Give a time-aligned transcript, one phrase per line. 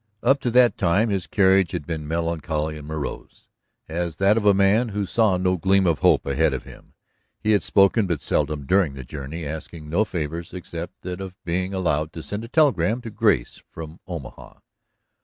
[0.23, 3.47] Up to that time his carriage had been melancholy and morose,
[3.87, 6.95] as that of a man who saw no gleam of hope ahead of him.
[7.39, 11.75] He had spoken but seldom during the journey, asking no favors except that of being
[11.75, 14.61] allowed to send a telegram to Grace from Omaha.